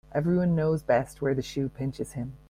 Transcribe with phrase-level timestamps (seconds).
[0.15, 2.33] Every one knows best where the shoe pinches him.